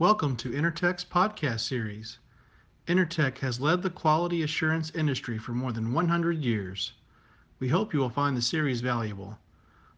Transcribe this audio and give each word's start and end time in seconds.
Welcome 0.00 0.34
to 0.38 0.50
Intertek's 0.50 1.04
podcast 1.04 1.60
series. 1.60 2.18
Intertek 2.88 3.38
has 3.38 3.60
led 3.60 3.80
the 3.80 3.90
quality 3.90 4.42
assurance 4.42 4.90
industry 4.92 5.38
for 5.38 5.52
more 5.52 5.70
than 5.70 5.92
100 5.92 6.38
years. 6.38 6.94
We 7.60 7.68
hope 7.68 7.94
you 7.94 8.00
will 8.00 8.10
find 8.10 8.36
the 8.36 8.42
series 8.42 8.80
valuable. 8.80 9.38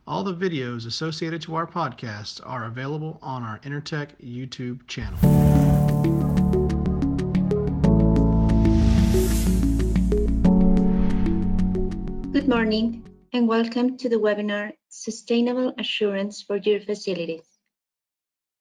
All 0.07 0.23
the 0.23 0.35
videos 0.35 0.87
associated 0.87 1.41
to 1.43 1.55
our 1.55 1.67
podcast 1.67 2.43
are 2.45 2.67
available 2.67 3.19
on 3.23 3.43
our 3.43 3.59
Intertek 3.61 4.11
YouTube 4.23 4.87
channel. 4.87 5.19
Good 12.33 12.49
morning 12.49 13.09
and 13.33 13.49
welcome 13.49 13.97
to 13.97 14.11
the 14.11 14.17
webinar 14.17 14.73
Sustainable 14.91 15.73
Assurance 15.79 16.43
for 16.43 16.59
Your 16.59 16.81
Facilities. 16.81 17.56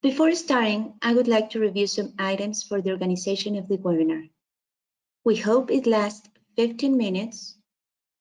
Before 0.05 0.35
starting, 0.35 0.93
I 1.01 1.15
would 1.15 1.27
like 1.27 1.49
to 1.49 1.59
review 1.59 1.87
some 1.87 2.13
items 2.19 2.61
for 2.61 2.79
the 2.79 2.91
organization 2.91 3.55
of 3.55 3.67
the 3.67 3.79
webinar. 3.79 4.29
We 5.23 5.35
hope 5.35 5.71
it 5.71 5.87
lasts 5.87 6.29
15 6.57 6.95
minutes, 6.95 7.57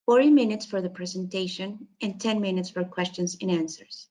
40 0.07 0.31
minutes 0.31 0.65
for 0.65 0.81
the 0.81 0.89
presentation, 0.89 1.87
and 2.01 2.19
10 2.19 2.41
minutes 2.41 2.71
for 2.71 2.83
questions 2.85 3.37
and 3.39 3.51
answers. 3.51 4.09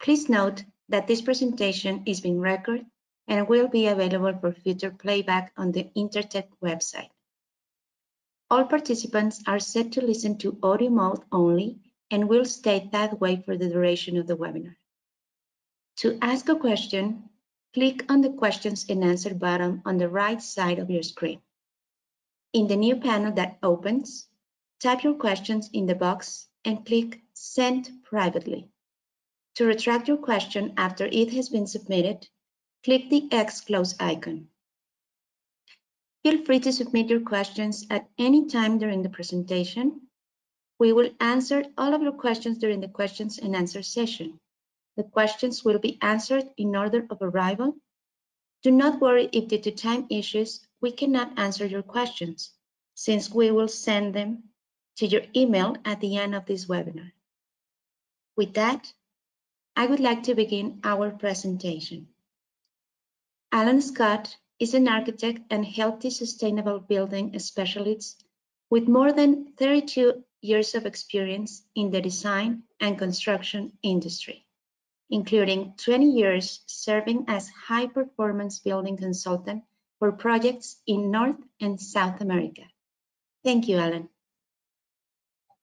Please 0.00 0.28
note 0.28 0.62
that 0.88 1.08
this 1.08 1.20
presentation 1.20 2.04
is 2.06 2.20
being 2.20 2.38
recorded 2.38 2.86
and 3.26 3.48
will 3.48 3.66
be 3.66 3.88
available 3.88 4.38
for 4.38 4.52
future 4.52 4.92
playback 4.92 5.52
on 5.56 5.72
the 5.72 5.90
Intertek 5.96 6.46
website. 6.62 7.10
All 8.50 8.66
participants 8.66 9.42
are 9.48 9.58
set 9.58 9.90
to 9.94 10.00
listen 10.00 10.38
to 10.38 10.56
audio 10.62 10.90
mode 10.90 11.24
only 11.32 11.80
and 12.12 12.28
will 12.28 12.44
stay 12.44 12.88
that 12.92 13.20
way 13.20 13.42
for 13.44 13.56
the 13.56 13.68
duration 13.68 14.16
of 14.16 14.28
the 14.28 14.36
webinar. 14.36 14.76
To 15.98 16.16
ask 16.22 16.48
a 16.48 16.54
question, 16.54 17.28
click 17.74 18.04
on 18.08 18.20
the 18.20 18.30
questions 18.30 18.86
and 18.88 19.02
answer 19.02 19.34
button 19.34 19.82
on 19.84 19.98
the 19.98 20.08
right 20.08 20.40
side 20.40 20.78
of 20.78 20.90
your 20.90 21.02
screen. 21.02 21.42
In 22.52 22.68
the 22.68 22.76
new 22.76 22.94
panel 22.94 23.32
that 23.32 23.58
opens, 23.64 24.28
type 24.78 25.02
your 25.02 25.14
questions 25.14 25.68
in 25.72 25.86
the 25.86 25.96
box 25.96 26.46
and 26.64 26.86
click 26.86 27.20
Send 27.32 27.90
privately. 28.04 28.68
To 29.56 29.64
retract 29.64 30.06
your 30.06 30.18
question 30.18 30.74
after 30.76 31.04
it 31.06 31.32
has 31.32 31.48
been 31.48 31.66
submitted, 31.66 32.28
click 32.84 33.10
the 33.10 33.26
X 33.32 33.60
close 33.62 33.96
icon. 33.98 34.46
Feel 36.22 36.44
free 36.44 36.60
to 36.60 36.72
submit 36.72 37.10
your 37.10 37.22
questions 37.22 37.84
at 37.90 38.08
any 38.18 38.46
time 38.46 38.78
during 38.78 39.02
the 39.02 39.08
presentation. 39.08 40.02
We 40.78 40.92
will 40.92 41.10
answer 41.18 41.64
all 41.76 41.92
of 41.92 42.02
your 42.02 42.12
questions 42.12 42.58
during 42.58 42.78
the 42.78 42.88
questions 42.88 43.38
and 43.38 43.56
answer 43.56 43.82
session. 43.82 44.38
The 44.98 45.04
questions 45.04 45.64
will 45.64 45.78
be 45.78 45.96
answered 46.02 46.50
in 46.56 46.74
order 46.74 47.06
of 47.08 47.22
arrival. 47.22 47.76
Do 48.64 48.72
not 48.72 49.00
worry 49.00 49.28
if 49.32 49.46
due 49.46 49.60
to 49.60 49.70
time 49.70 50.08
issues, 50.10 50.66
we 50.80 50.90
cannot 50.90 51.38
answer 51.38 51.64
your 51.64 51.84
questions, 51.84 52.50
since 52.94 53.30
we 53.30 53.52
will 53.52 53.68
send 53.68 54.12
them 54.12 54.50
to 54.96 55.06
your 55.06 55.22
email 55.36 55.76
at 55.84 56.00
the 56.00 56.16
end 56.16 56.34
of 56.34 56.46
this 56.46 56.66
webinar. 56.66 57.12
With 58.36 58.54
that, 58.54 58.92
I 59.76 59.86
would 59.86 60.00
like 60.00 60.24
to 60.24 60.34
begin 60.34 60.80
our 60.82 61.12
presentation. 61.12 62.08
Alan 63.52 63.80
Scott 63.80 64.36
is 64.58 64.74
an 64.74 64.88
architect 64.88 65.42
and 65.48 65.64
healthy 65.64 66.10
sustainable 66.10 66.80
building 66.80 67.38
specialist 67.38 68.24
with 68.68 68.88
more 68.88 69.12
than 69.12 69.52
32 69.52 70.24
years 70.40 70.74
of 70.74 70.86
experience 70.86 71.62
in 71.76 71.92
the 71.92 72.00
design 72.00 72.64
and 72.80 72.98
construction 72.98 73.78
industry, 73.84 74.47
including 75.10 75.74
20 75.76 76.10
years 76.10 76.60
serving 76.66 77.24
as 77.28 77.48
high 77.48 77.86
performance 77.86 78.58
building 78.58 78.96
consultant 78.96 79.62
for 79.98 80.12
projects 80.12 80.80
in 80.86 81.10
North 81.10 81.36
and 81.60 81.80
South 81.80 82.20
America. 82.20 82.62
Thank 83.44 83.68
you, 83.68 83.78
Alan. 83.78 84.08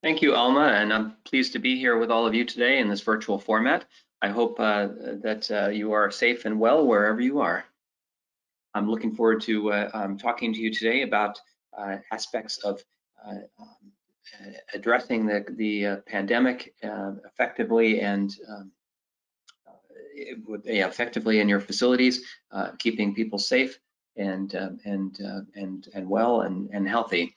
Thank 0.02 0.22
you, 0.22 0.34
Alma, 0.34 0.68
and 0.68 0.92
I'm 0.92 1.16
pleased 1.24 1.52
to 1.54 1.58
be 1.58 1.78
here 1.78 1.98
with 1.98 2.10
all 2.10 2.26
of 2.26 2.34
you 2.34 2.44
today 2.44 2.78
in 2.78 2.88
this 2.88 3.00
virtual 3.00 3.38
format. 3.38 3.86
I 4.22 4.28
hope 4.28 4.58
uh, 4.60 4.88
that 5.22 5.50
uh, 5.50 5.68
you 5.68 5.92
are 5.92 6.10
safe 6.10 6.44
and 6.44 6.60
well 6.60 6.86
wherever 6.86 7.20
you 7.20 7.40
are. 7.40 7.64
I'm 8.74 8.90
looking 8.90 9.14
forward 9.14 9.40
to 9.42 9.72
uh, 9.72 9.90
um, 9.94 10.18
talking 10.18 10.52
to 10.52 10.60
you 10.60 10.72
today 10.72 11.02
about 11.02 11.40
uh, 11.76 11.96
aspects 12.12 12.58
of 12.58 12.82
uh, 13.26 13.36
um, 13.58 13.92
addressing 14.74 15.26
the, 15.26 15.44
the 15.56 15.86
uh, 15.86 15.96
pandemic 16.06 16.74
effectively 16.82 18.00
and 18.00 18.34
um, 18.48 18.70
effectively 20.64 21.40
in 21.40 21.48
your 21.48 21.60
facilities, 21.60 22.22
keeping 22.78 23.14
people 23.14 23.38
safe 23.38 23.78
and 24.16 24.54
um, 24.54 24.78
and 24.84 25.18
and 25.54 25.88
and 25.94 26.08
well 26.08 26.40
and 26.40 26.70
and 26.72 26.88
healthy 26.88 27.34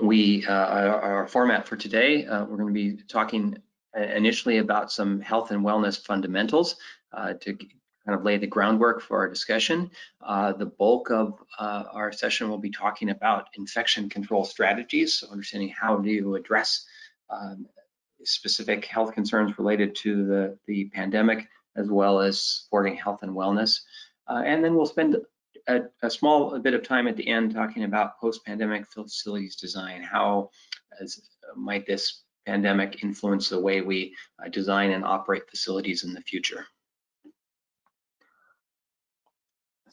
we 0.00 0.44
uh, 0.46 0.52
our, 0.52 1.00
our, 1.00 1.26
format 1.26 1.66
for 1.66 1.76
today, 1.76 2.26
uh, 2.26 2.44
we're 2.44 2.58
going 2.58 2.68
to 2.68 2.74
be 2.74 3.02
talking 3.08 3.56
initially 3.96 4.58
about 4.58 4.92
some 4.92 5.20
health 5.20 5.50
and 5.50 5.64
wellness 5.64 5.98
fundamentals 5.98 6.76
uh, 7.12 7.32
to 7.34 7.54
kind 7.54 8.18
of 8.18 8.22
lay 8.22 8.36
the 8.36 8.46
groundwork 8.46 9.00
for 9.00 9.18
our 9.18 9.28
discussion. 9.28 9.90
Uh, 10.22 10.52
the 10.52 10.66
bulk 10.66 11.10
of 11.10 11.42
uh, 11.58 11.84
our 11.90 12.12
session 12.12 12.48
will 12.48 12.58
be 12.58 12.70
talking 12.70 13.10
about 13.10 13.48
infection 13.54 14.08
control 14.08 14.44
strategies, 14.44 15.20
so 15.20 15.28
understanding 15.28 15.70
how 15.70 15.96
do 15.96 16.10
you 16.10 16.34
address 16.34 16.84
um, 17.30 17.66
specific 18.24 18.84
health 18.84 19.12
concerns 19.12 19.58
related 19.58 19.94
to 19.96 20.26
the, 20.26 20.58
the 20.66 20.88
pandemic, 20.90 21.46
as 21.76 21.88
well 21.88 22.20
as 22.20 22.40
supporting 22.40 22.96
health 22.96 23.22
and 23.22 23.32
wellness. 23.32 23.80
Uh, 24.28 24.42
and 24.44 24.64
then 24.64 24.74
we'll 24.74 24.86
spend 24.86 25.16
a, 25.68 25.82
a, 26.02 26.10
small 26.10 26.58
bit 26.58 26.74
of 26.74 26.82
time 26.82 27.06
at 27.06 27.16
the 27.16 27.26
end 27.26 27.54
talking 27.54 27.84
about 27.84 28.18
post-pandemic 28.20 28.86
facilities 28.86 29.56
design. 29.56 30.02
How 30.02 30.50
as, 31.00 31.20
might 31.56 31.86
this 31.86 32.22
pandemic 32.46 33.02
influence 33.02 33.48
the 33.48 33.60
way 33.60 33.80
we 33.82 34.14
uh, 34.42 34.48
design 34.48 34.92
and 34.92 35.04
operate 35.04 35.48
facilities 35.50 36.04
in 36.04 36.12
the 36.12 36.20
future? 36.22 36.66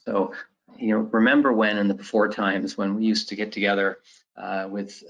So, 0.06 0.34
you 0.78 0.90
know, 0.90 1.00
remember 1.12 1.54
when 1.54 1.78
in 1.78 1.88
the 1.88 1.94
before 1.94 2.28
times 2.28 2.78
when 2.78 2.96
we 2.96 3.06
used 3.06 3.30
to 3.30 3.36
get 3.36 3.52
together 3.52 4.00
uh, 4.38 4.68
with 4.70 5.02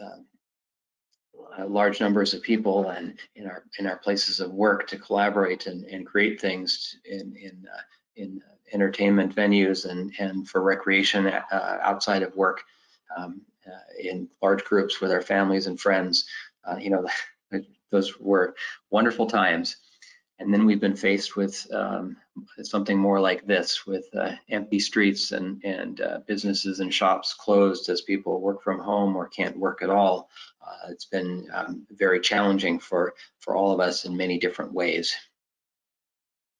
uh, 1.57 1.65
large 1.67 1.99
numbers 1.99 2.33
of 2.33 2.41
people 2.41 2.89
and 2.89 3.17
in 3.35 3.47
our 3.47 3.63
in 3.79 3.87
our 3.87 3.97
places 3.97 4.39
of 4.39 4.51
work 4.51 4.87
to 4.87 4.97
collaborate 4.97 5.67
and, 5.67 5.85
and 5.85 6.05
create 6.05 6.39
things 6.39 6.97
in 7.05 7.35
in 7.35 7.65
uh, 7.71 7.81
in 8.15 8.41
entertainment 8.73 9.35
venues 9.35 9.89
and, 9.89 10.11
and 10.19 10.49
for 10.49 10.61
recreation 10.61 11.27
uh, 11.27 11.77
outside 11.81 12.23
of 12.23 12.35
work 12.35 12.63
um, 13.15 13.41
uh, 13.67 13.79
in 13.99 14.27
large 14.41 14.63
groups 14.63 14.99
with 14.99 15.11
our 15.11 15.21
families 15.21 15.67
and 15.67 15.79
friends. 15.79 16.25
Uh, 16.65 16.77
you 16.77 16.89
know, 16.89 17.07
those 17.91 18.19
were 18.19 18.55
wonderful 18.89 19.27
times. 19.27 19.77
And 20.39 20.51
then 20.51 20.65
we've 20.65 20.81
been 20.81 20.95
faced 20.95 21.35
with 21.35 21.65
um, 21.71 22.17
something 22.63 22.97
more 22.97 23.19
like 23.21 23.45
this, 23.45 23.85
with 23.85 24.05
uh, 24.15 24.31
empty 24.49 24.79
streets 24.79 25.31
and, 25.31 25.63
and 25.63 26.01
uh, 26.01 26.19
businesses 26.27 26.79
and 26.79 26.93
shops 26.93 27.35
closed 27.35 27.87
as 27.89 28.01
people 28.01 28.41
work 28.41 28.63
from 28.63 28.79
home 28.79 29.15
or 29.15 29.27
can't 29.27 29.57
work 29.57 29.83
at 29.83 29.91
all. 29.91 30.29
Uh, 30.65 30.91
it's 30.91 31.05
been 31.05 31.47
um, 31.53 31.85
very 31.91 32.19
challenging 32.19 32.79
for, 32.79 33.13
for 33.39 33.55
all 33.55 33.71
of 33.71 33.79
us 33.79 34.05
in 34.05 34.15
many 34.15 34.39
different 34.39 34.73
ways. 34.73 35.15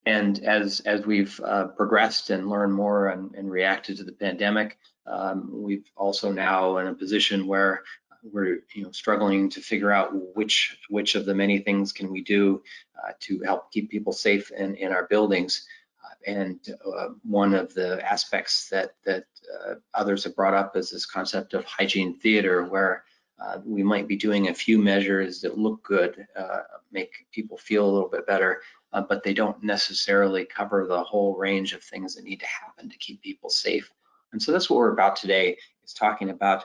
And 0.06 0.44
as 0.44 0.80
as 0.80 1.06
we've 1.06 1.40
uh, 1.40 1.68
progressed 1.68 2.28
and 2.28 2.48
learned 2.50 2.74
more 2.74 3.08
and, 3.08 3.34
and 3.34 3.50
reacted 3.50 3.96
to 3.96 4.04
the 4.04 4.12
pandemic, 4.12 4.78
um, 5.06 5.48
we've 5.50 5.90
also 5.96 6.30
now 6.30 6.76
in 6.76 6.88
a 6.88 6.94
position 6.94 7.46
where 7.46 7.82
we're 8.22 8.60
you 8.74 8.82
know 8.82 8.90
struggling 8.90 9.50
to 9.50 9.60
figure 9.60 9.90
out 9.90 10.10
which 10.34 10.78
which 10.88 11.14
of 11.14 11.24
the 11.24 11.34
many 11.34 11.58
things 11.58 11.92
can 11.92 12.10
we 12.10 12.22
do 12.22 12.62
uh, 13.02 13.12
to 13.20 13.40
help 13.44 13.70
keep 13.70 13.90
people 13.90 14.12
safe 14.12 14.50
in, 14.50 14.74
in 14.76 14.92
our 14.92 15.06
buildings. 15.06 15.66
Uh, 16.04 16.30
and 16.30 16.60
uh, 16.86 17.08
one 17.22 17.54
of 17.54 17.72
the 17.72 18.04
aspects 18.06 18.68
that 18.68 18.94
that 19.06 19.24
uh, 19.66 19.74
others 19.94 20.24
have 20.24 20.36
brought 20.36 20.54
up 20.54 20.76
is 20.76 20.90
this 20.90 21.06
concept 21.06 21.54
of 21.54 21.64
hygiene 21.64 22.18
theater, 22.18 22.64
where 22.64 23.04
uh, 23.40 23.58
we 23.64 23.82
might 23.82 24.08
be 24.08 24.16
doing 24.16 24.48
a 24.48 24.54
few 24.54 24.78
measures 24.78 25.40
that 25.40 25.58
look 25.58 25.82
good, 25.82 26.26
uh, 26.36 26.60
make 26.92 27.26
people 27.32 27.56
feel 27.56 27.84
a 27.84 27.90
little 27.92 28.08
bit 28.08 28.26
better, 28.26 28.62
uh, 28.92 29.02
but 29.02 29.22
they 29.22 29.34
don't 29.34 29.62
necessarily 29.62 30.44
cover 30.44 30.86
the 30.86 31.02
whole 31.02 31.36
range 31.36 31.72
of 31.72 31.82
things 31.82 32.14
that 32.14 32.24
need 32.24 32.40
to 32.40 32.46
happen 32.46 32.88
to 32.88 32.96
keep 32.98 33.20
people 33.22 33.50
safe. 33.50 33.90
And 34.32 34.42
so 34.42 34.52
that's 34.52 34.70
what 34.70 34.76
we're 34.76 34.92
about 34.92 35.16
today, 35.16 35.56
is 35.84 35.92
talking 35.92 36.30
about 36.30 36.64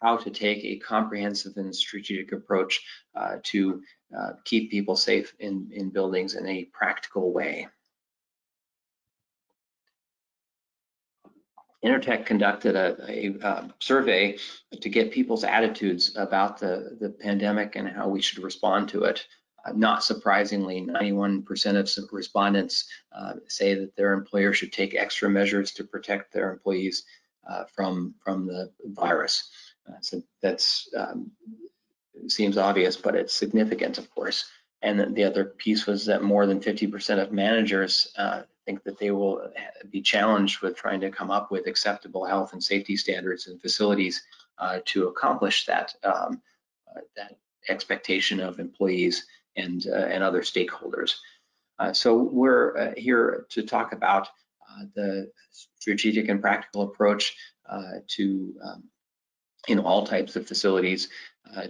how 0.00 0.16
to 0.16 0.30
take 0.30 0.64
a 0.64 0.78
comprehensive 0.78 1.56
and 1.56 1.74
strategic 1.74 2.32
approach 2.32 2.82
uh, 3.14 3.36
to 3.44 3.82
uh, 4.16 4.32
keep 4.44 4.70
people 4.70 4.96
safe 4.96 5.34
in, 5.38 5.68
in 5.72 5.90
buildings 5.90 6.34
in 6.34 6.46
a 6.46 6.64
practical 6.72 7.32
way. 7.32 7.68
Intertek 11.86 12.26
conducted 12.26 12.74
a, 12.74 12.96
a, 13.08 13.28
a, 13.46 13.74
survey 13.78 14.38
to 14.80 14.88
get 14.88 15.12
people's 15.12 15.44
attitudes 15.44 16.16
about 16.16 16.58
the, 16.58 16.96
the 17.00 17.10
pandemic 17.10 17.76
and 17.76 17.88
how 17.88 18.08
we 18.08 18.20
should 18.20 18.42
respond 18.42 18.88
to 18.88 19.04
it. 19.04 19.26
Uh, 19.64 19.72
not 19.74 20.02
surprisingly, 20.02 20.82
91% 20.82 21.98
of 21.98 22.12
respondents 22.12 22.88
uh, 23.12 23.34
say 23.48 23.74
that 23.74 23.94
their 23.96 24.12
employer 24.12 24.52
should 24.52 24.72
take 24.72 24.94
extra 24.94 25.30
measures 25.30 25.72
to 25.72 25.84
protect 25.84 26.32
their 26.32 26.52
employees 26.52 27.04
uh, 27.48 27.64
from, 27.74 28.14
from 28.22 28.46
the 28.46 28.70
virus. 28.86 29.48
Uh, 29.88 29.96
so 30.00 30.22
that's 30.42 30.88
um, 30.96 31.30
seems 32.28 32.58
obvious, 32.58 32.96
but 32.96 33.14
it's 33.14 33.32
significant, 33.32 33.98
of 33.98 34.10
course. 34.10 34.44
And 34.82 35.14
the 35.14 35.24
other 35.24 35.44
piece 35.44 35.86
was 35.86 36.06
that 36.06 36.22
more 36.22 36.46
than 36.46 36.60
50% 36.60 37.20
of 37.20 37.32
managers 37.32 38.12
uh, 38.16 38.42
think 38.66 38.82
that 38.84 38.98
they 38.98 39.10
will 39.10 39.50
be 39.90 40.02
challenged 40.02 40.60
with 40.60 40.76
trying 40.76 41.00
to 41.00 41.10
come 41.10 41.30
up 41.30 41.50
with 41.50 41.66
acceptable 41.66 42.24
health 42.24 42.52
and 42.52 42.62
safety 42.62 42.96
standards 42.96 43.46
and 43.46 43.60
facilities 43.60 44.22
uh, 44.58 44.80
to 44.84 45.08
accomplish 45.08 45.66
that 45.66 45.94
um, 46.02 46.42
uh, 46.94 47.00
that 47.16 47.38
expectation 47.68 48.40
of 48.40 48.58
employees 48.58 49.26
and 49.56 49.86
uh, 49.86 50.06
and 50.06 50.22
other 50.22 50.42
stakeholders. 50.42 51.16
Uh, 51.78 51.92
so 51.92 52.16
we're 52.16 52.76
uh, 52.76 52.92
here 52.96 53.46
to 53.50 53.62
talk 53.62 53.92
about 53.92 54.28
the 54.94 55.30
strategic 55.80 56.28
and 56.28 56.42
practical 56.42 56.82
approach 56.82 57.34
to 58.08 58.54
um, 58.62 58.84
in 59.68 59.78
all 59.78 60.06
types 60.06 60.36
of 60.36 60.46
facilities 60.46 61.08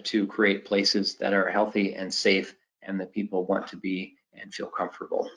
to 0.03 0.27
create 0.27 0.65
places 0.65 1.15
that 1.15 1.33
are 1.33 1.49
healthy 1.49 1.95
and 1.95 2.13
safe 2.13 2.57
and 2.87 3.01
that 3.01 3.13
people 3.13 3.47
want 3.47 3.67
to 3.69 3.77
be 3.77 4.15
and 4.35 4.53
feel 4.55 4.69
comfortable. 4.69 5.29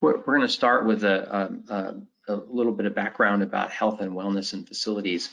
We're, 0.00 0.18
we're 0.18 0.36
going 0.36 0.40
to 0.40 0.48
start 0.48 0.84
with 0.84 1.04
a, 1.04 1.60
a, 1.68 2.32
a, 2.32 2.36
little 2.48 2.72
bit 2.72 2.86
of 2.86 2.94
background 2.94 3.42
about 3.42 3.70
health 3.70 4.00
and 4.00 4.12
wellness 4.12 4.52
and 4.52 4.66
facilities 4.66 5.30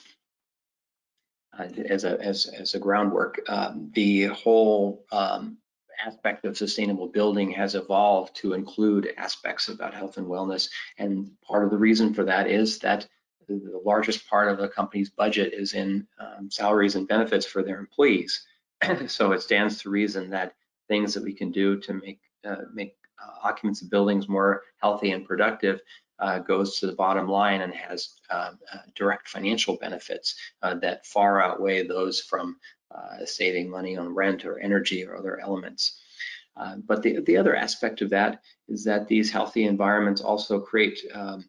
uh, 1.57 1.63
as, 1.89 2.03
a, 2.03 2.19
as, 2.21 2.45
as 2.45 2.75
a 2.75 2.79
groundwork. 2.79 3.41
Um, 3.47 3.91
the 3.95 4.25
whole 4.25 5.05
um, 5.11 5.57
aspect 6.05 6.45
of 6.45 6.57
sustainable 6.57 7.07
building 7.07 7.51
has 7.51 7.75
evolved 7.75 8.35
to 8.37 8.53
include 8.53 9.13
aspects 9.17 9.69
about 9.69 9.93
health 9.93 10.17
and 10.17 10.27
wellness. 10.27 10.69
And 10.97 11.31
part 11.41 11.63
of 11.63 11.71
the 11.71 11.77
reason 11.77 12.13
for 12.13 12.23
that 12.25 12.47
is 12.47 12.79
that 12.79 13.07
the 13.47 13.81
largest 13.83 14.29
part 14.29 14.47
of 14.47 14.59
a 14.59 14.69
company's 14.69 15.09
budget 15.09 15.53
is 15.53 15.73
in 15.73 16.07
um, 16.19 16.51
salaries 16.51 16.95
and 16.95 17.07
benefits 17.07 17.45
for 17.45 17.63
their 17.63 17.79
employees. 17.79 18.45
so 19.07 19.31
it 19.31 19.41
stands 19.41 19.81
to 19.81 19.89
reason 19.89 20.29
that 20.29 20.53
things 20.87 21.13
that 21.13 21.23
we 21.23 21.33
can 21.33 21.51
do 21.51 21.79
to 21.79 21.93
make 21.93 22.19
uh, 22.45 22.63
make 22.73 22.95
uh, 23.21 23.47
occupants 23.47 23.81
of 23.81 23.89
buildings 23.89 24.29
more 24.29 24.63
healthy 24.81 25.11
and 25.11 25.25
productive 25.25 25.81
uh, 26.19 26.39
goes 26.39 26.79
to 26.79 26.87
the 26.87 26.93
bottom 26.93 27.27
line 27.27 27.61
and 27.61 27.73
has 27.73 28.15
uh, 28.29 28.51
uh, 28.73 28.77
direct 28.95 29.27
financial 29.27 29.77
benefits 29.77 30.35
uh, 30.61 30.75
that 30.75 31.05
far 31.05 31.41
outweigh 31.41 31.87
those 31.87 32.19
from 32.19 32.57
saving 33.25 33.69
money 33.69 33.95
on 33.95 34.15
rent 34.15 34.45
or 34.45 34.59
energy 34.59 35.05
or 35.05 35.15
other 35.15 35.39
elements. 35.39 36.01
but 36.87 37.03
the, 37.03 37.19
the 37.21 37.37
other 37.37 37.55
aspect 37.55 38.01
of 38.01 38.09
that 38.09 38.41
is 38.67 38.83
that 38.83 39.07
these 39.07 39.31
healthy 39.31 39.65
environments 39.65 40.21
also 40.21 40.59
create 40.59 40.99
um, 41.13 41.45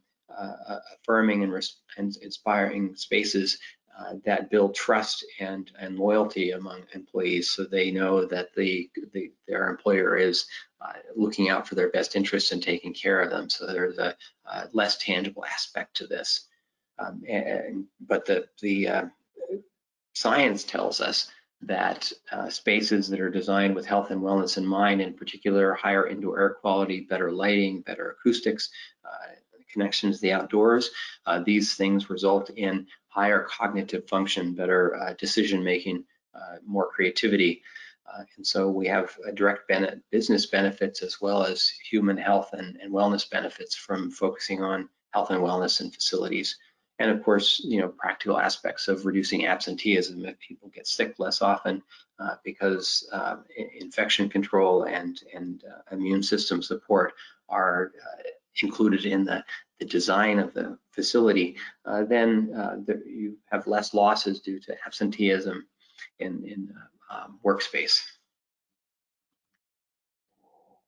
affirming 0.98 1.42
and, 1.42 1.68
and 1.96 2.16
inspiring 2.22 2.94
spaces 2.94 3.58
uh, 4.00 4.14
that 4.24 4.50
build 4.50 4.74
trust 4.74 5.24
and, 5.40 5.70
and 5.78 5.98
loyalty 5.98 6.52
among 6.52 6.82
employees 6.94 7.50
so 7.50 7.64
they 7.64 7.90
know 7.90 8.24
that 8.24 8.48
the, 8.54 8.88
the 9.12 9.30
their 9.46 9.68
employer 9.68 10.16
is 10.16 10.46
uh, 10.80 10.92
looking 11.14 11.50
out 11.50 11.68
for 11.68 11.74
their 11.74 11.90
best 11.90 12.16
interests 12.16 12.52
and 12.52 12.62
taking 12.62 12.94
care 12.94 13.20
of 13.20 13.30
them. 13.30 13.50
So 13.50 13.66
there's 13.66 13.98
a 13.98 14.16
uh, 14.46 14.66
less 14.72 14.96
tangible 14.98 15.44
aspect 15.44 15.96
to 15.96 16.06
this. 16.06 16.48
Um, 16.98 17.22
and, 17.28 17.84
but 18.00 18.24
the, 18.26 18.46
the 18.60 18.88
uh, 18.88 19.04
science 20.14 20.64
tells 20.64 21.00
us 21.00 21.30
that 21.62 22.10
uh, 22.32 22.48
spaces 22.48 23.08
that 23.08 23.20
are 23.20 23.30
designed 23.30 23.74
with 23.74 23.84
health 23.84 24.10
and 24.10 24.22
wellness 24.22 24.56
in 24.56 24.64
mind, 24.64 25.02
in 25.02 25.12
particular 25.12 25.74
higher 25.74 26.06
indoor 26.06 26.40
air 26.40 26.56
quality, 26.60 27.00
better 27.00 27.30
lighting, 27.30 27.82
better 27.82 28.16
acoustics, 28.18 28.70
uh, 29.04 29.34
connections 29.72 30.16
to 30.16 30.22
the 30.22 30.32
outdoors, 30.32 30.90
these 31.44 31.74
things 31.74 32.10
result 32.10 32.50
in 32.50 32.86
higher 33.10 33.42
cognitive 33.42 34.08
function, 34.08 34.54
better 34.54 34.96
uh, 34.96 35.14
decision 35.18 35.62
making, 35.62 36.04
uh, 36.34 36.56
more 36.64 36.88
creativity. 36.88 37.62
Uh, 38.06 38.22
and 38.36 38.46
so 38.46 38.68
we 38.68 38.86
have 38.86 39.16
direct 39.34 39.68
ben 39.68 40.02
business 40.10 40.46
benefits 40.46 41.02
as 41.02 41.20
well 41.20 41.44
as 41.44 41.68
human 41.68 42.16
health 42.16 42.50
and, 42.52 42.76
and, 42.76 42.92
wellness 42.92 43.28
benefits 43.28 43.74
from 43.74 44.10
focusing 44.10 44.62
on 44.62 44.88
health 45.12 45.30
and 45.30 45.40
wellness 45.40 45.80
in 45.80 45.90
facilities. 45.90 46.56
And 46.98 47.10
of 47.10 47.22
course, 47.22 47.60
you 47.64 47.80
know, 47.80 47.88
practical 47.88 48.38
aspects 48.38 48.88
of 48.88 49.06
reducing 49.06 49.46
absenteeism 49.46 50.24
if 50.24 50.38
people 50.38 50.68
get 50.68 50.86
sick 50.86 51.14
less 51.18 51.42
often 51.42 51.82
uh, 52.18 52.36
because 52.44 53.08
uh, 53.12 53.36
infection 53.78 54.28
control 54.28 54.84
and, 54.84 55.20
and 55.34 55.64
uh, 55.64 55.94
immune 55.94 56.22
system 56.22 56.62
support 56.62 57.14
are 57.48 57.92
included 58.62 59.04
in 59.04 59.24
the, 59.24 59.44
the 59.78 59.86
design 59.86 60.38
of 60.38 60.52
the 60.54 60.78
facility, 60.92 61.56
uh, 61.86 62.04
then 62.04 62.52
uh, 62.56 62.76
you 63.06 63.36
have 63.50 63.66
less 63.66 63.94
losses 63.94 64.40
due 64.40 64.60
to 64.60 64.76
absenteeism 64.86 65.66
in, 66.18 66.44
in 66.44 66.72
uh, 67.10 67.24
um, 67.24 67.40
workspace. 67.44 68.00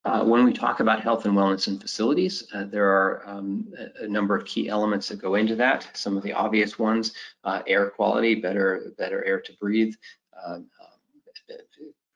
Uh, 0.04 0.24
when 0.24 0.44
we 0.44 0.52
talk 0.52 0.80
about 0.80 1.00
health 1.00 1.26
and 1.26 1.34
wellness 1.34 1.68
in 1.68 1.78
facilities, 1.78 2.44
uh, 2.54 2.64
there 2.64 2.88
are 2.88 3.22
um, 3.24 3.72
a, 3.78 4.04
a, 4.04 4.08
number 4.08 4.34
of 4.34 4.44
key 4.44 4.68
elements 4.68 5.08
that 5.08 5.22
go 5.22 5.36
into 5.36 5.54
that. 5.54 5.88
Some 5.94 6.16
of 6.16 6.24
the 6.24 6.32
obvious 6.32 6.76
ones, 6.76 7.12
uh, 7.44 7.62
air 7.68 7.88
quality, 7.88 8.34
better, 8.34 8.92
better 8.98 9.24
air 9.24 9.40
to 9.40 9.52
breathe, 9.60 9.94
um, 10.44 10.66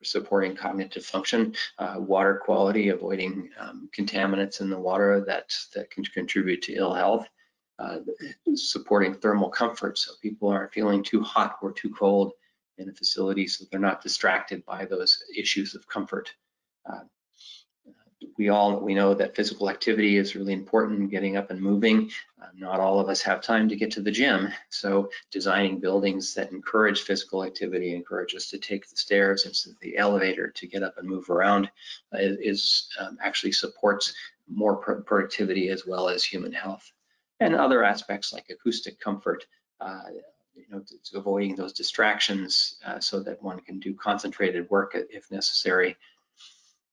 supporting 0.06 0.56
cognitive 0.56 1.04
function, 1.04 1.54
uh, 1.78 1.96
water 1.98 2.40
quality, 2.44 2.88
avoiding 2.88 3.50
um, 3.58 3.88
contaminants 3.96 4.60
in 4.60 4.70
the 4.70 4.78
water 4.78 5.24
that, 5.26 5.52
that 5.74 5.90
can 5.90 6.04
contribute 6.04 6.62
to 6.62 6.74
ill 6.74 6.94
health, 6.94 7.28
uh, 7.78 7.98
supporting 8.54 9.14
thermal 9.14 9.50
comfort 9.50 9.98
so 9.98 10.12
people 10.22 10.48
aren't 10.48 10.72
feeling 10.72 11.02
too 11.02 11.20
hot 11.20 11.56
or 11.62 11.72
too 11.72 11.90
cold 11.90 12.32
in 12.78 12.88
a 12.88 12.92
facility 12.92 13.46
so 13.46 13.64
they're 13.70 13.80
not 13.80 14.02
distracted 14.02 14.64
by 14.64 14.84
those 14.84 15.22
issues 15.36 15.74
of 15.74 15.86
comfort. 15.88 16.32
Uh, 16.90 17.00
we 18.36 18.48
all 18.48 18.80
we 18.80 18.94
know 18.94 19.14
that 19.14 19.34
physical 19.34 19.70
activity 19.70 20.16
is 20.16 20.34
really 20.34 20.52
important 20.52 21.10
getting 21.10 21.36
up 21.36 21.50
and 21.50 21.60
moving. 21.60 22.10
Uh, 22.40 22.46
not 22.54 22.80
all 22.80 23.00
of 23.00 23.08
us 23.08 23.22
have 23.22 23.40
time 23.40 23.68
to 23.68 23.76
get 23.76 23.90
to 23.92 24.02
the 24.02 24.10
gym. 24.10 24.48
So 24.70 25.10
designing 25.30 25.80
buildings 25.80 26.34
that 26.34 26.52
encourage 26.52 27.02
physical 27.02 27.44
activity 27.44 27.94
encourage 27.94 28.34
us 28.34 28.48
to 28.50 28.58
take 28.58 28.88
the 28.88 28.96
stairs 28.96 29.46
instead 29.46 29.70
of 29.70 29.80
the 29.80 29.96
elevator 29.96 30.48
to 30.48 30.66
get 30.66 30.82
up 30.82 30.98
and 30.98 31.08
move 31.08 31.30
around 31.30 31.66
uh, 32.14 32.18
is 32.20 32.88
um, 33.00 33.18
actually 33.22 33.52
supports 33.52 34.14
more 34.48 34.76
pro 34.76 35.00
productivity 35.02 35.70
as 35.70 35.86
well 35.86 36.08
as 36.08 36.22
human 36.22 36.52
health. 36.52 36.92
And 37.40 37.54
other 37.54 37.84
aspects 37.84 38.32
like 38.32 38.48
acoustic 38.50 38.98
comfort 38.98 39.46
uh, 39.80 40.02
you 40.54 40.64
know, 40.70 40.82
avoiding 41.14 41.54
those 41.54 41.72
distractions 41.72 42.76
uh, 42.86 42.98
so 42.98 43.20
that 43.20 43.42
one 43.42 43.60
can 43.60 43.78
do 43.78 43.94
concentrated 43.94 44.68
work 44.70 44.92
if 44.94 45.30
necessary 45.30 45.96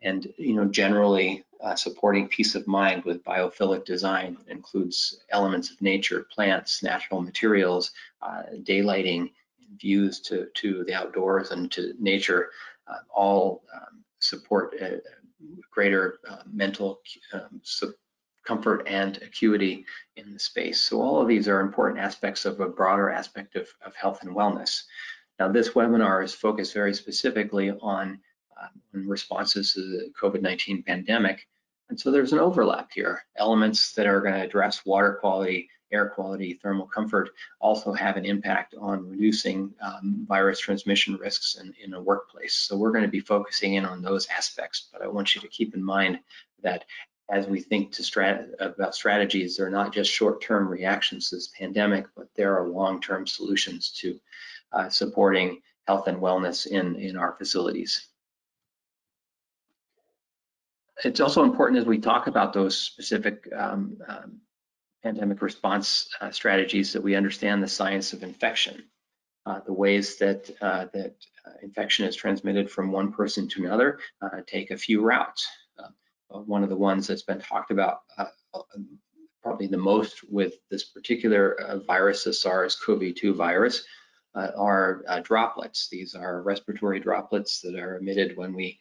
and 0.03 0.31
you 0.37 0.53
know 0.53 0.65
generally 0.65 1.43
uh, 1.61 1.75
supporting 1.75 2.27
peace 2.27 2.55
of 2.55 2.67
mind 2.67 3.03
with 3.05 3.23
biophilic 3.23 3.85
design 3.85 4.37
that 4.37 4.51
includes 4.51 5.23
elements 5.29 5.71
of 5.71 5.81
nature, 5.81 6.27
plants, 6.33 6.83
natural 6.83 7.21
materials, 7.21 7.91
uh, 8.21 8.43
daylighting, 8.63 9.31
views 9.79 10.19
to 10.19 10.47
to 10.53 10.83
the 10.83 10.93
outdoors 10.93 11.51
and 11.51 11.71
to 11.71 11.93
nature, 11.99 12.51
uh, 12.87 12.99
all 13.13 13.63
um, 13.73 14.03
support 14.19 14.75
greater 15.71 16.19
uh, 16.29 16.37
mental 16.51 17.01
um, 17.33 17.61
comfort 18.45 18.83
and 18.87 19.17
acuity 19.21 19.85
in 20.17 20.33
the 20.33 20.39
space. 20.39 20.81
So 20.81 21.01
all 21.01 21.21
of 21.21 21.27
these 21.27 21.47
are 21.47 21.61
important 21.61 21.99
aspects 21.99 22.45
of 22.45 22.59
a 22.59 22.67
broader 22.67 23.09
aspect 23.09 23.55
of, 23.55 23.67
of 23.85 23.95
health 23.95 24.21
and 24.21 24.35
wellness. 24.35 24.83
Now 25.39 25.47
this 25.47 25.69
webinar 25.69 26.23
is 26.23 26.33
focused 26.33 26.73
very 26.73 26.93
specifically 26.93 27.71
on 27.71 28.19
responses 28.91 29.73
to 29.73 29.81
the 29.81 30.11
COVID-19 30.19 30.85
pandemic. 30.85 31.47
And 31.89 31.99
so 31.99 32.11
there's 32.11 32.33
an 32.33 32.39
overlap 32.39 32.91
here. 32.93 33.23
Elements 33.35 33.93
that 33.93 34.07
are 34.07 34.21
going 34.21 34.33
to 34.33 34.41
address 34.41 34.85
water 34.85 35.17
quality, 35.19 35.69
air 35.91 36.09
quality, 36.09 36.53
thermal 36.55 36.87
comfort 36.87 37.29
also 37.59 37.93
have 37.93 38.17
an 38.17 38.25
impact 38.25 38.73
on 38.79 39.07
reducing 39.07 39.71
um, 39.81 40.25
virus 40.27 40.59
transmission 40.59 41.15
risks 41.15 41.55
in, 41.55 41.73
in 41.83 41.93
a 41.93 42.01
workplace. 42.01 42.55
So 42.55 42.77
we're 42.77 42.91
going 42.91 43.03
to 43.03 43.09
be 43.09 43.19
focusing 43.19 43.75
in 43.75 43.85
on 43.85 44.01
those 44.01 44.27
aspects, 44.27 44.89
but 44.91 45.01
I 45.01 45.07
want 45.07 45.35
you 45.35 45.41
to 45.41 45.47
keep 45.47 45.75
in 45.75 45.83
mind 45.83 46.19
that 46.63 46.85
as 47.29 47.47
we 47.47 47.61
think 47.61 47.91
to 47.93 48.01
strat 48.01 48.49
about 48.59 48.95
strategies, 48.95 49.55
they're 49.55 49.69
not 49.69 49.93
just 49.93 50.11
short-term 50.11 50.67
reactions 50.67 51.29
to 51.29 51.35
this 51.35 51.51
pandemic, 51.57 52.05
but 52.15 52.27
there 52.35 52.57
are 52.57 52.67
long-term 52.67 53.27
solutions 53.27 53.91
to 53.91 54.19
uh, 54.71 54.89
supporting 54.89 55.61
health 55.87 56.07
and 56.07 56.17
wellness 56.17 56.65
in, 56.65 56.95
in 56.95 57.17
our 57.17 57.33
facilities 57.37 58.07
it's 61.03 61.19
also 61.19 61.43
important 61.43 61.79
as 61.79 61.85
we 61.85 61.99
talk 61.99 62.27
about 62.27 62.53
those 62.53 62.77
specific 62.77 63.47
um, 63.55 63.97
um, 64.07 64.41
pandemic 65.03 65.41
response 65.41 66.07
uh, 66.21 66.31
strategies 66.31 66.93
that 66.93 67.03
we 67.03 67.15
understand 67.15 67.61
the 67.61 67.67
science 67.67 68.13
of 68.13 68.23
infection. 68.23 68.83
uh, 69.45 69.59
the 69.65 69.73
ways 69.73 70.17
that 70.17 70.49
uh, 70.61 70.85
that 70.93 71.15
uh, 71.45 71.51
infection 71.61 72.05
is 72.05 72.15
transmitted 72.15 72.69
from 72.69 72.91
one 72.91 73.11
person 73.11 73.47
to 73.49 73.65
another 73.65 73.99
uh, 74.21 74.41
take 74.47 74.71
a 74.71 74.77
few 74.77 75.01
routes. 75.01 75.47
Uh, 75.77 76.39
one 76.39 76.63
of 76.63 76.69
the 76.69 76.75
ones 76.75 77.07
that's 77.07 77.23
been 77.23 77.39
talked 77.39 77.71
about 77.71 77.99
probably 79.41 79.67
the 79.67 79.77
most 79.77 80.23
with 80.31 80.53
this 80.71 80.85
particular 80.85 81.81
virus, 81.85 82.23
the 82.23 82.31
SARS-CoV-2 82.33 83.35
virus, 83.35 83.83
are 84.33 85.03
droplets. 85.23 85.89
These 85.89 86.15
are 86.15 86.41
respiratory 86.41 86.99
droplets 86.99 87.59
that 87.61 87.75
are 87.75 87.97
emitted 87.97 88.37
when 88.37 88.53
we 88.53 88.79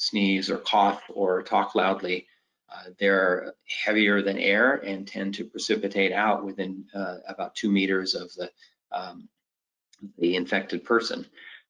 sneeze 0.00 0.50
or 0.50 0.58
cough 0.58 1.02
or 1.10 1.42
talk 1.42 1.74
loudly. 1.74 2.26
Uh, 2.72 2.90
they're 2.98 3.52
heavier 3.84 4.22
than 4.22 4.38
air 4.38 4.76
and 4.76 5.06
tend 5.06 5.34
to 5.34 5.44
precipitate 5.44 6.12
out 6.12 6.44
within 6.44 6.84
uh, 6.94 7.16
about 7.28 7.54
two 7.54 7.70
meters 7.70 8.14
of 8.14 8.32
the 8.34 8.50
um, 8.92 9.28
the 10.18 10.36
infected 10.36 10.82
person. 10.84 11.26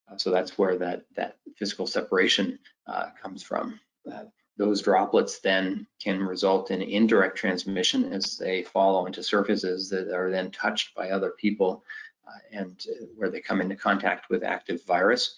Uh, 0.09 0.17
so 0.17 0.31
that's 0.31 0.57
where 0.57 0.77
that, 0.79 1.03
that 1.17 1.37
physical 1.57 1.87
separation 1.87 2.59
uh, 2.87 3.07
comes 3.21 3.43
from. 3.43 3.81
Uh, 4.11 4.25
those 4.57 4.83
droplets 4.83 5.41
then 5.41 5.87
can 6.01 6.23
result 6.23 6.71
in 6.71 6.83
indirect 6.83 7.37
transmission 7.37 8.13
as 8.13 8.37
they 8.37 8.63
fall 8.63 8.97
onto 8.97 9.23
surfaces 9.23 9.89
that 9.89 10.15
are 10.15 10.31
then 10.31 10.51
touched 10.51 10.95
by 10.95 11.11
other 11.11 11.31
people 11.31 11.83
uh, 12.29 12.39
and 12.53 12.85
where 13.17 13.31
they 13.31 13.41
come 13.41 13.61
into 13.61 13.75
contact 13.75 14.31
with 14.31 14.45
active 14.45 14.85
virus. 14.85 15.35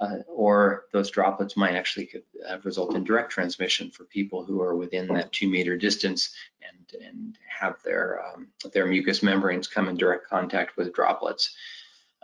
Uh, 0.00 0.16
or 0.26 0.86
those 0.92 1.08
droplets 1.08 1.56
might 1.56 1.76
actually 1.76 2.10
result 2.64 2.96
in 2.96 3.04
direct 3.04 3.30
transmission 3.30 3.90
for 3.92 4.04
people 4.04 4.44
who 4.44 4.60
are 4.60 4.74
within 4.74 5.06
that 5.06 5.30
two 5.30 5.48
meter 5.48 5.76
distance 5.76 6.34
and, 6.68 7.02
and 7.04 7.38
have 7.48 7.76
their, 7.84 8.20
um, 8.26 8.48
their 8.72 8.86
mucous 8.86 9.22
membranes 9.22 9.68
come 9.68 9.88
in 9.88 9.96
direct 9.96 10.28
contact 10.28 10.76
with 10.76 10.92
droplets. 10.92 11.54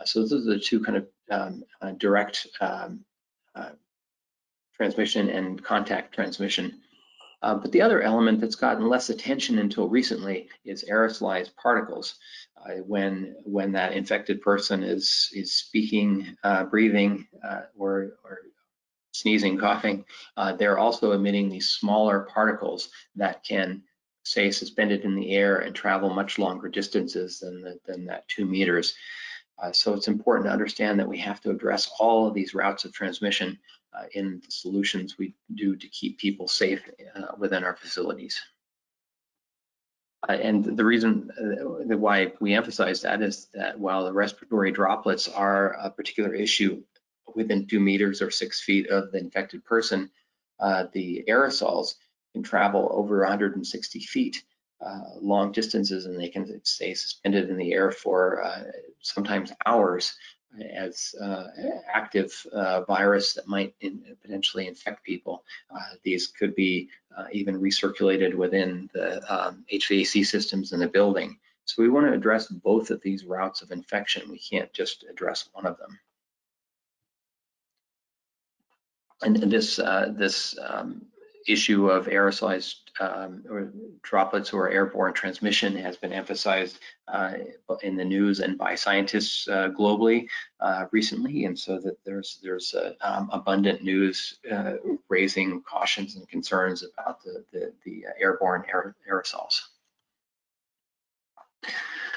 Uh, 0.01 0.05
so 0.05 0.21
those 0.21 0.33
are 0.33 0.51
the 0.51 0.59
two 0.59 0.83
kind 0.83 0.97
of 0.97 1.07
um, 1.29 1.63
uh, 1.81 1.91
direct 1.91 2.47
um, 2.59 3.05
uh, 3.55 3.71
transmission 4.75 5.29
and 5.29 5.63
contact 5.63 6.13
transmission. 6.13 6.81
Uh, 7.41 7.55
but 7.55 7.71
the 7.71 7.81
other 7.81 8.01
element 8.01 8.39
that's 8.39 8.55
gotten 8.55 8.87
less 8.87 9.09
attention 9.09 9.59
until 9.59 9.89
recently 9.89 10.47
is 10.63 10.85
aerosolized 10.89 11.55
particles. 11.55 12.15
Uh, 12.57 12.75
when 12.85 13.35
when 13.43 13.71
that 13.71 13.93
infected 13.93 14.41
person 14.41 14.83
is 14.83 15.29
is 15.33 15.53
speaking, 15.53 16.37
uh, 16.43 16.63
breathing, 16.65 17.27
or, 17.75 18.17
or 18.23 18.39
sneezing, 19.13 19.57
coughing, 19.57 20.05
they're 20.57 20.77
also 20.77 21.13
emitting 21.13 21.49
these 21.49 21.69
smaller 21.69 22.27
particles 22.31 22.89
that 23.15 23.43
can 23.43 23.81
stay 24.23 24.51
suspended 24.51 25.01
in 25.03 25.15
the 25.15 25.31
air 25.31 25.57
and 25.57 25.75
travel 25.75 26.09
much 26.09 26.37
longer 26.37 26.69
distances 26.69 27.39
than 27.39 27.61
the, 27.61 27.79
than 27.85 28.05
that 28.05 28.27
two 28.27 28.45
meters. 28.45 28.93
Uh, 29.59 29.71
so 29.71 29.93
it's 29.93 30.07
important 30.07 30.47
to 30.47 30.51
understand 30.51 30.99
that 30.99 31.07
we 31.07 31.17
have 31.17 31.41
to 31.41 31.51
address 31.51 31.91
all 31.99 32.27
of 32.27 32.33
these 32.33 32.53
routes 32.53 32.85
of 32.85 32.93
transmission 32.93 33.57
uh, 33.93 34.05
in 34.13 34.41
the 34.43 34.51
solutions 34.51 35.17
we 35.17 35.35
do 35.55 35.75
to 35.75 35.87
keep 35.89 36.17
people 36.17 36.47
safe 36.47 36.81
uh, 37.15 37.33
within 37.37 37.63
our 37.63 37.75
facilities. 37.75 38.41
Uh, 40.27 40.33
and 40.33 40.65
the 40.77 40.85
reason 40.85 41.29
uh, 41.39 41.97
why 41.97 42.31
we 42.39 42.53
emphasize 42.53 43.01
that 43.01 43.21
is 43.21 43.47
that 43.53 43.79
while 43.79 44.05
the 44.05 44.13
respiratory 44.13 44.71
droplets 44.71 45.27
are 45.27 45.73
a 45.73 45.89
particular 45.89 46.33
issue 46.33 46.81
within 47.35 47.65
two 47.65 47.79
meters 47.79 48.21
or 48.21 48.29
six 48.29 48.61
feet 48.61 48.89
of 48.89 49.11
the 49.11 49.17
infected 49.17 49.63
person, 49.65 50.09
uh, 50.59 50.85
the 50.93 51.23
aerosols 51.27 51.95
can 52.33 52.43
travel 52.43 52.89
over 52.93 53.19
160 53.19 53.99
feet 53.99 54.43
long 55.19 55.51
distances 55.51 56.05
and 56.05 56.19
they 56.19 56.29
can 56.29 56.59
stay 56.63 56.93
suspended 56.93 57.49
in 57.49 57.57
the 57.57 57.73
air 57.73 57.91
for 57.91 58.43
uh, 58.43 58.63
sometimes 59.01 59.51
hours 59.65 60.13
as 60.73 61.15
uh, 61.21 61.47
active 61.91 62.45
uh, 62.51 62.81
virus 62.83 63.33
that 63.33 63.47
might 63.47 63.73
in, 63.81 64.03
potentially 64.21 64.67
infect 64.67 65.03
people. 65.03 65.43
Uh, 65.73 65.95
these 66.03 66.27
could 66.27 66.53
be 66.55 66.89
uh, 67.17 67.25
even 67.31 67.59
recirculated 67.59 68.33
within 68.35 68.89
the 68.93 69.21
um, 69.33 69.63
HVAC 69.71 70.25
systems 70.25 70.73
in 70.73 70.79
the 70.79 70.87
building. 70.87 71.37
So 71.65 71.81
we 71.81 71.89
want 71.89 72.07
to 72.07 72.13
address 72.13 72.47
both 72.47 72.89
of 72.89 73.01
these 73.01 73.23
routes 73.23 73.61
of 73.61 73.71
infection. 73.71 74.29
We 74.29 74.39
can't 74.39 74.71
just 74.73 75.05
address 75.09 75.47
one 75.53 75.65
of 75.65 75.77
them. 75.77 75.99
And 79.21 79.35
this 79.51 79.75
this 79.75 80.57
um, 80.59 81.05
issue 81.47 81.89
of 81.89 82.07
aerosolized 82.07 82.75
um, 82.99 83.43
or 83.49 83.71
droplets 84.03 84.53
or 84.53 84.69
airborne 84.69 85.13
transmission 85.13 85.75
has 85.75 85.97
been 85.97 86.13
emphasized 86.13 86.79
uh, 87.07 87.33
in 87.81 87.95
the 87.95 88.05
news 88.05 88.39
and 88.39 88.57
by 88.57 88.75
scientists 88.75 89.47
uh, 89.47 89.69
globally 89.69 90.27
uh, 90.59 90.85
recently, 90.91 91.45
and 91.45 91.57
so 91.57 91.79
that 91.79 91.97
there's 92.05 92.39
there's 92.43 92.75
um, 93.01 93.29
abundant 93.31 93.83
news 93.83 94.39
uh, 94.51 94.73
raising 95.09 95.61
cautions 95.61 96.15
and 96.15 96.27
concerns 96.27 96.83
about 96.83 97.23
the 97.23 97.43
the, 97.51 97.73
the 97.85 98.05
airborne 98.19 98.63
aer 98.67 98.95
aerosols. 99.09 99.61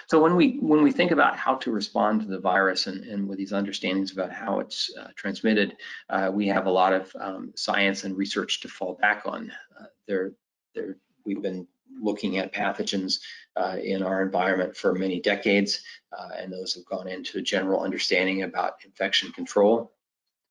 So 0.08 0.20
when 0.22 0.36
we 0.36 0.58
when 0.60 0.82
we 0.82 0.92
think 0.92 1.10
about 1.10 1.36
how 1.36 1.54
to 1.56 1.70
respond 1.70 2.22
to 2.22 2.26
the 2.26 2.38
virus 2.38 2.86
and, 2.86 3.04
and 3.04 3.28
with 3.28 3.38
these 3.38 3.52
understandings 3.52 4.12
about 4.12 4.32
how 4.32 4.60
it's 4.60 4.90
uh, 4.98 5.08
transmitted, 5.16 5.76
uh, 6.10 6.30
we 6.32 6.46
have 6.48 6.66
a 6.66 6.70
lot 6.70 6.92
of 6.92 7.10
um, 7.18 7.52
science 7.56 8.04
and 8.04 8.16
research 8.16 8.60
to 8.60 8.68
fall 8.68 8.94
back 9.00 9.22
on. 9.24 9.50
Uh, 9.78 9.86
there, 10.06 10.32
there, 10.74 10.96
we've 11.24 11.42
been 11.42 11.66
looking 12.00 12.38
at 12.38 12.52
pathogens 12.52 13.20
uh, 13.56 13.76
in 13.82 14.02
our 14.02 14.22
environment 14.22 14.76
for 14.76 14.94
many 14.94 15.20
decades, 15.20 15.82
uh, 16.16 16.30
and 16.36 16.52
those 16.52 16.74
have 16.74 16.84
gone 16.86 17.08
into 17.08 17.38
a 17.38 17.42
general 17.42 17.80
understanding 17.80 18.42
about 18.42 18.74
infection 18.84 19.30
control. 19.32 19.92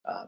Uh, 0.06 0.26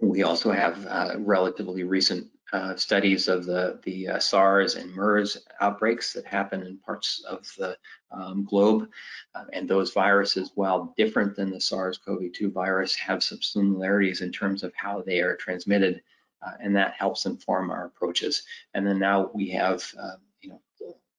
we 0.00 0.22
also 0.22 0.52
have 0.52 0.86
relatively 1.18 1.82
recent 1.82 2.28
uh, 2.52 2.74
studies 2.76 3.28
of 3.28 3.44
the, 3.44 3.78
the 3.84 4.08
uh, 4.08 4.18
SARS 4.18 4.76
and 4.76 4.94
MERS 4.94 5.38
outbreaks 5.60 6.12
that 6.14 6.24
happen 6.24 6.62
in 6.62 6.78
parts 6.78 7.22
of 7.28 7.50
the 7.58 7.76
um, 8.10 8.44
globe. 8.44 8.88
Uh, 9.34 9.44
and 9.52 9.68
those 9.68 9.92
viruses, 9.92 10.52
while 10.54 10.94
different 10.96 11.36
than 11.36 11.50
the 11.50 11.60
SARS-CoV-2 11.60 12.52
virus, 12.52 12.94
have 12.96 13.22
some 13.22 13.42
similarities 13.42 14.22
in 14.22 14.32
terms 14.32 14.62
of 14.62 14.72
how 14.74 15.02
they 15.02 15.20
are 15.20 15.36
transmitted. 15.36 16.00
Uh, 16.40 16.52
and 16.60 16.74
that 16.74 16.94
helps 16.94 17.26
inform 17.26 17.70
our 17.70 17.86
approaches. 17.86 18.44
And 18.72 18.86
then 18.86 18.98
now 18.98 19.30
we 19.34 19.50
have, 19.50 19.84
uh, 20.00 20.16
you 20.40 20.50
know, 20.50 20.60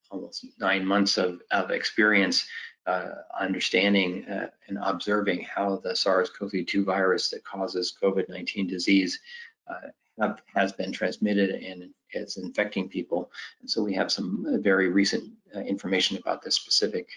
almost 0.09 0.45
nine 0.59 0.83
months 0.83 1.19
of, 1.19 1.41
of 1.51 1.69
experience 1.69 2.47
uh, 2.87 3.09
understanding 3.39 4.25
and 4.67 4.79
observing 4.81 5.43
how 5.43 5.75
the 5.83 5.95
SARS-CoV-2 5.95 6.83
virus 6.83 7.29
that 7.29 7.43
causes 7.43 7.95
COVID-19 8.01 8.67
disease 8.67 9.19
uh, 9.69 9.89
has 10.53 10.71
been 10.73 10.91
transmitted 10.91 11.51
and 11.51 11.89
is 12.13 12.37
infecting 12.37 12.89
people. 12.89 13.31
And 13.61 13.69
so 13.69 13.83
we 13.83 13.93
have 13.93 14.11
some 14.11 14.45
uh, 14.47 14.57
very 14.57 14.89
recent 14.89 15.31
uh, 15.55 15.59
information 15.59 16.17
about 16.17 16.41
this 16.41 16.55
specific 16.55 17.07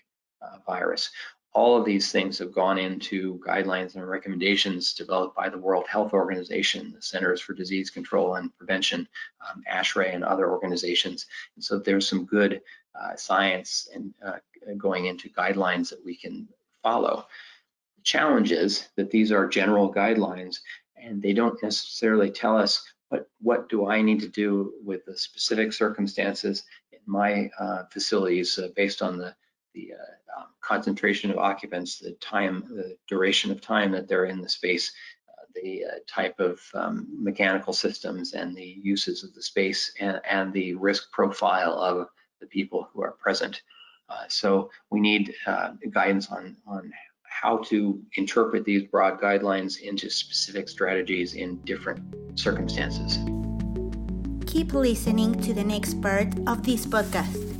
uh, 0.41 0.59
virus. 0.67 1.11
All 1.55 1.77
of 1.77 1.85
these 1.85 2.11
things 2.11 2.39
have 2.39 2.53
gone 2.53 2.79
into 2.79 3.39
guidelines 3.47 3.95
and 3.95 4.09
recommendations 4.09 4.95
developed 4.95 5.37
by 5.37 5.51
the 5.51 5.59
World 5.59 5.87
Health 5.87 6.15
Organization, 6.15 6.93
the 6.95 7.03
Centers 7.03 7.43
for 7.43 7.53
Disease 7.53 7.91
Control 7.91 8.37
and 8.37 8.57
Prevention, 8.57 9.07
um, 9.47 9.63
ASHRAE, 9.71 10.15
and 10.15 10.25
other 10.25 10.51
organizations. 10.51 11.27
And 11.57 11.63
so 11.63 11.79
there's 11.79 12.09
some 12.09 12.25
good 12.25 12.63
uh, 12.99 13.17
science 13.17 13.89
and 13.95 14.15
uh, 14.25 14.39
going 14.79 15.07
into 15.07 15.29
guidelines 15.29 15.91
that 15.91 16.05
we 16.05 16.17
can 16.17 16.49
follow. 16.83 17.27
The 17.97 18.03
challenge 18.03 18.51
is 18.51 18.89
that 18.97 19.11
these 19.11 19.31
are 19.31 19.47
general 19.47 19.93
guidelines 19.93 20.61
and 21.03 21.23
they 21.23 21.33
don't 21.33 21.63
necessarily 21.63 22.31
tell 22.31 22.57
us 22.57 22.83
what 23.09 23.29
what 23.41 23.69
do 23.69 23.87
I 23.89 24.01
need 24.03 24.21
to 24.21 24.29
do 24.29 24.75
with 24.83 25.05
the 25.05 25.17
specific 25.17 25.73
circumstances 25.73 26.65
in 26.93 27.01
my 27.07 27.51
uh, 27.59 27.85
facilities 27.91 28.59
uh, 28.59 28.69
based 28.75 29.03
on 29.03 29.19
the 29.19 29.35
the 29.75 29.93
uh, 29.95 30.41
um, 30.41 30.47
concentration 30.61 31.31
of 31.31 31.39
occupants, 31.39 31.99
the 31.99 32.13
time, 32.13 32.65
the 32.69 32.97
duration 33.09 33.51
of 33.51 33.61
time 33.61 33.91
that 33.93 34.07
they're 34.07 34.27
in 34.27 34.41
the 34.41 34.49
space, 34.49 34.93
uh, 35.29 35.45
the 35.55 35.85
uh, 35.85 35.99
type 36.07 36.39
of 36.41 36.61
um, 36.75 37.07
mechanical 37.11 37.73
systems 37.73 38.35
and 38.35 38.55
the 38.55 38.79
uses 38.83 39.25
of 39.25 39.33
the 39.35 39.43
space 39.43 39.91
and, 39.99 40.21
and, 40.29 40.53
the 40.53 40.75
risk 40.75 41.11
profile 41.11 41.73
of 41.79 42.07
the 42.41 42.47
people 42.47 42.87
who 42.93 43.03
are 43.03 43.13
present. 43.13 43.63
Uh, 44.11 44.25
so 44.29 44.71
we 44.91 45.01
need 45.01 45.35
guidance 45.91 46.31
on 46.31 46.55
on 46.67 46.93
how 47.41 47.59
to 47.59 48.01
interpret 48.17 48.65
these 48.65 48.85
broad 48.85 49.21
guidelines 49.21 49.81
into 49.81 50.11
specific 50.11 50.69
strategies 50.69 51.35
in 51.35 51.57
different 51.65 52.01
circumstances. 52.39 53.19
Keep 54.47 54.75
listening 54.75 55.41
to 55.41 55.55
the 55.55 55.65
next 55.65 56.01
part 56.03 56.29
of 56.47 56.63
this 56.63 56.85
podcast. 56.85 57.52